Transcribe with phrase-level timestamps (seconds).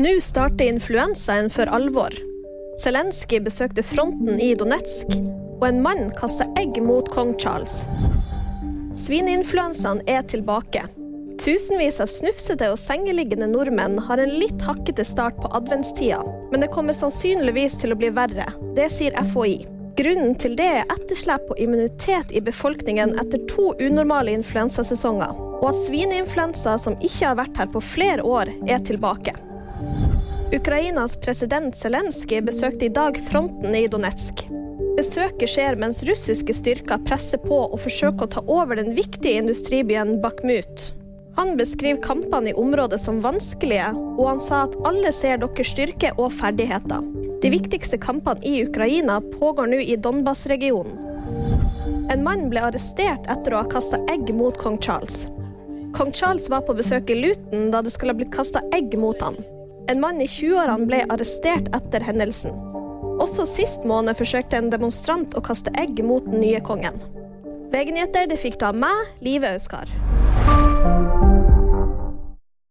[0.00, 2.14] Nå starter influensaen for alvor.
[2.80, 5.10] Zelenskyj besøkte fronten i Donetsk,
[5.58, 7.82] og en mann kaster egg mot kong Charles.
[8.96, 10.86] Svineinfluensaen er tilbake.
[11.44, 16.70] Tusenvis av snufsete og sengeliggende nordmenn har en litt hakkete start på adventstida, men det
[16.72, 18.48] kommer sannsynligvis til å bli verre.
[18.78, 19.58] Det sier FHI.
[20.00, 25.84] Grunnen til det er etterslep på immunitet i befolkningen etter to unormale influensasesonger, og at
[25.84, 29.36] svineinfluensa som ikke har vært her på flere år, er tilbake.
[30.50, 34.48] Ukrainas president Zelenskyj besøkte i dag fronten i Donetsk.
[34.96, 40.16] Besøket skjer mens russiske styrker presser på og forsøker å ta over den viktige industribyen
[40.24, 40.90] Bakhmut.
[41.38, 46.10] Han beskriver kampene i området som vanskelige, og han sa at alle ser deres styrke
[46.18, 47.06] og ferdigheter.
[47.40, 50.98] De viktigste kampene i Ukraina pågår nå i Donbas-regionen.
[52.10, 55.28] En mann ble arrestert etter å ha kasta egg mot kong Charles.
[55.94, 59.22] Kong Charles var på besøk i Luton da det skulle ha blitt kasta egg mot
[59.22, 59.38] han.
[59.90, 62.54] En mann i 20-årene ble arrestert etter hendelsen.
[63.20, 67.00] Også sist måned forsøkte en demonstrant å kaste egg mot den nye kongen.
[67.74, 69.90] VG-nyheter fikk da meg, Live Auskar.